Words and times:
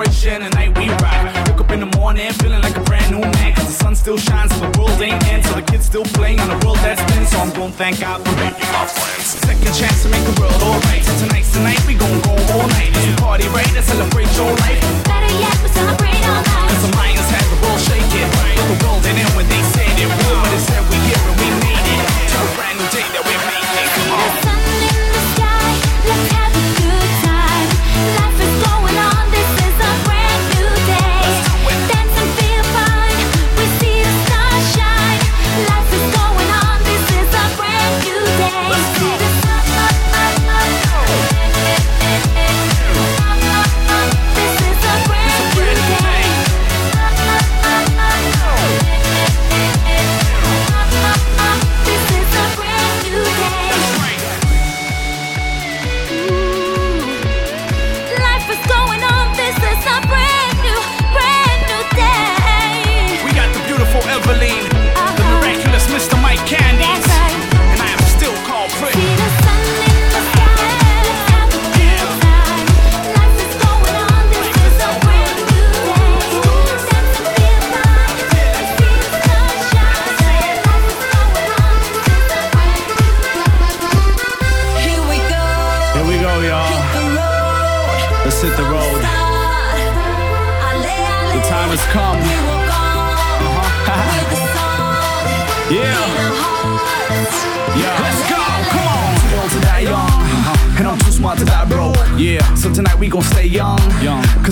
vibration 0.00 0.42
and 0.42 0.54
night 0.54 0.72
we 0.78 0.88
ride. 1.04 1.28
Woke 1.48 1.60
up 1.60 1.70
in 1.72 1.80
the 1.80 1.92
morning 1.98 2.32
feeling 2.40 2.62
like 2.62 2.76
a 2.76 2.80
brand 2.80 3.10
new 3.12 3.20
man. 3.20 3.52
Cause 3.54 3.66
the 3.66 3.76
sun 3.84 3.94
still 3.94 4.16
shines, 4.16 4.54
so 4.54 4.60
the 4.64 4.72
world 4.78 4.96
ain't 5.00 5.20
end. 5.28 5.44
So 5.44 5.54
the 5.54 5.62
kids 5.62 5.84
still 5.86 6.04
playing 6.16 6.40
on 6.40 6.48
the 6.48 6.58
world 6.64 6.78
that's 6.78 7.02
been. 7.12 7.26
So 7.26 7.36
I'm 7.38 7.52
gonna 7.52 7.72
thank 7.72 8.00
God 8.00 8.24
for 8.24 8.32
making 8.40 8.64
our 8.80 8.88
friends. 8.88 9.26
Second 9.44 9.74
chance 9.76 10.02
to 10.02 10.08
make 10.08 10.24
the 10.24 10.36
world 10.40 10.56
alright. 10.62 11.04
So 11.04 11.12
tonight's 11.26 11.52
the 11.52 11.60
night, 11.60 11.80
we 11.86 11.94
gon' 11.94 12.20
go 12.22 12.32
all 12.32 12.66
night. 12.80 12.88
It's 12.96 13.12
a 13.12 13.14
party, 13.20 13.46
right? 13.52 13.68
Let's 13.76 13.88
celebrate 13.88 14.30
your 14.40 14.52
life. 14.64 14.80
Better 15.04 15.32
yet, 15.36 15.56
we 15.60 15.68
celebrate 15.68 16.22
our 16.32 16.42
life. 16.48 16.70
Cause 16.72 16.82
the 16.88 16.92
Mayans 16.96 17.28
have 17.36 17.48
the 17.52 17.58
world 17.60 17.80
shaking. 17.84 18.28
But 18.56 18.66
the 18.72 18.76
world 18.80 19.04
ain't 19.04 19.20
in 19.20 19.28
when 19.36 19.46
they 19.52 19.59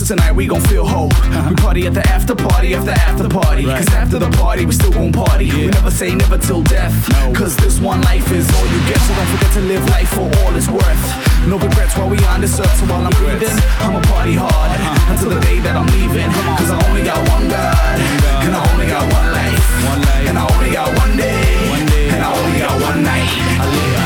tonight 0.09 0.33
we 0.33 0.47
gon' 0.47 0.63
feel 0.73 0.87
whole. 0.87 1.13
We 1.51 1.55
party 1.61 1.87
at 1.87 1.93
the 1.93 2.01
after 2.09 2.35
party 2.35 2.75
after 2.75 2.93
after 2.93 3.29
party. 3.29 3.67
Right. 3.67 3.77
Cause 3.77 3.93
after 3.93 4.19
the 4.19 4.31
party, 4.41 4.65
we 4.65 4.73
still 4.73 4.91
gon' 4.91 5.13
party. 5.13 5.45
Yeah. 5.45 5.57
We 5.57 5.67
never 5.69 5.91
say 5.91 6.15
never 6.15 6.39
till 6.39 6.63
death. 6.63 6.97
No. 7.13 7.35
Cause 7.35 7.55
this 7.59 7.79
one 7.79 8.01
life 8.09 8.25
is 8.33 8.49
all 8.57 8.67
you 8.73 8.81
get. 8.89 8.97
So 9.05 9.13
don't 9.13 9.29
forget 9.37 9.53
to 9.53 9.61
live 9.69 9.85
life 9.91 10.09
for 10.09 10.25
all 10.41 10.57
it's 10.57 10.69
worth. 10.69 11.05
No 11.47 11.59
regrets 11.59 11.95
while 11.99 12.09
we 12.09 12.17
on 12.33 12.41
this 12.41 12.59
earth. 12.59 12.73
So 12.81 12.87
while 12.87 13.05
I'm 13.05 13.13
breathing, 13.21 13.53
I'ma 13.85 14.01
party 14.09 14.33
hard. 14.33 14.71
Uh-huh. 14.73 15.13
Until 15.13 15.31
the 15.37 15.41
day 15.45 15.61
that 15.61 15.77
I'm 15.77 15.89
leaving. 15.93 16.33
Cause 16.57 16.71
I 16.73 16.81
only 16.89 17.05
got 17.05 17.21
one 17.29 17.45
God. 17.53 17.77
God. 18.25 18.45
And 18.49 18.57
I 18.57 18.61
only 18.73 18.87
got 18.89 19.05
one 19.13 19.29
life. 19.37 19.61
one 19.93 20.01
life. 20.09 20.25
And 20.25 20.39
I 20.41 20.45
only 20.57 20.71
got 20.73 20.89
one 20.89 21.17
day. 21.21 21.69
One 21.69 21.85
day. 21.85 22.09
And 22.17 22.25
I 22.25 22.29
only 22.33 22.59
got 22.65 22.81
one 22.81 23.05
night. 23.05 23.29
I 23.61 23.65
live 23.69 23.98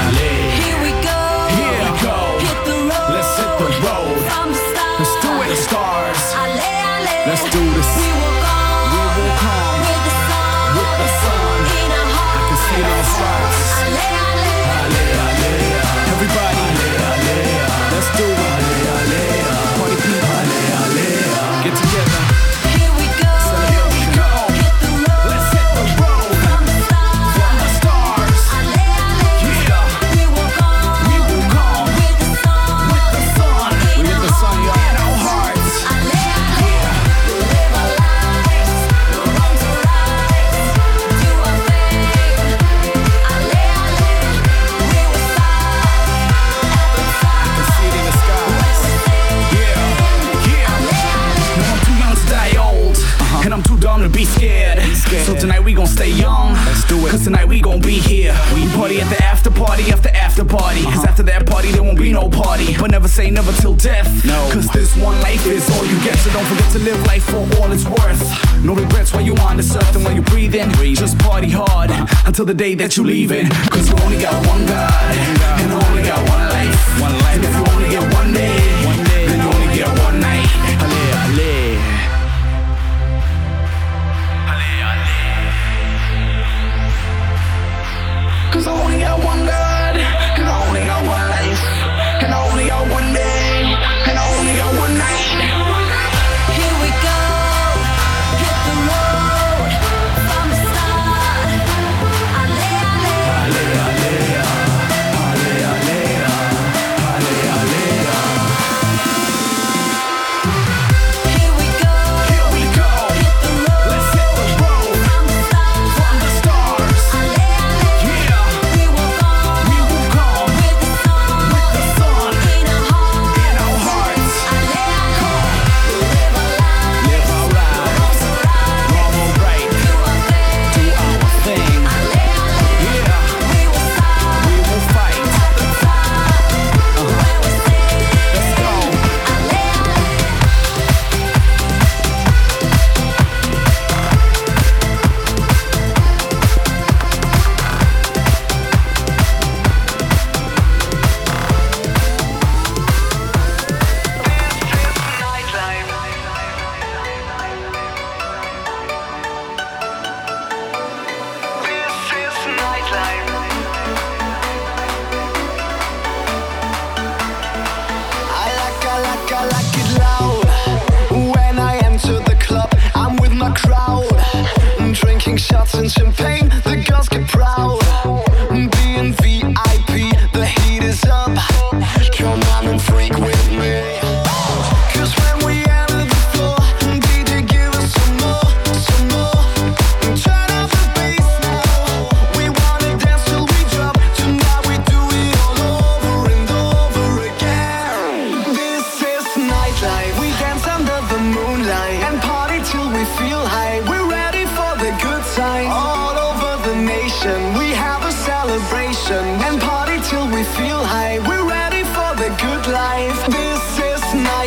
after 60.32 60.44
party. 60.46 60.82
Cause 60.82 60.94
uh-huh. 60.94 61.08
after 61.08 61.22
that 61.24 61.46
party, 61.46 61.72
there 61.72 61.82
won't 61.82 61.98
be 61.98 62.12
no 62.12 62.28
party. 62.30 62.74
But 62.78 62.90
never 62.90 63.08
say 63.08 63.30
never 63.30 63.52
till 63.52 63.74
death. 63.74 64.08
No. 64.24 64.48
Cause 64.50 64.68
this 64.70 64.96
one 64.96 65.20
life 65.20 65.44
is 65.46 65.68
all 65.76 65.84
you 65.84 65.98
get. 66.02 66.16
So 66.16 66.30
don't 66.30 66.46
forget 66.46 66.72
to 66.72 66.78
live 66.78 67.00
life 67.06 67.24
for 67.24 67.44
all 67.60 67.70
it's 67.70 67.84
worth. 67.84 68.22
No 68.64 68.74
regrets 68.74 69.12
while 69.12 69.22
you 69.22 69.34
on 69.36 69.58
this 69.58 69.74
earth 69.76 69.94
and 69.94 70.04
while 70.04 70.14
you 70.14 70.22
breathe 70.22 70.54
in. 70.54 70.70
Just 70.94 71.18
party 71.18 71.50
hard 71.50 71.90
until 72.26 72.46
the 72.46 72.54
day 72.54 72.74
that 72.76 72.96
you 72.96 73.04
leave 73.04 73.30
it. 73.30 73.50
Cause 73.70 73.90
you 73.90 73.96
only 74.04 74.18
got 74.18 74.34
one 74.46 74.64
God. 74.66 75.16
And 75.60 75.72
I 75.72 75.90
only 75.90 76.02
got 76.02 76.28
one 76.30 76.41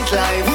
nightlife. 0.06 0.55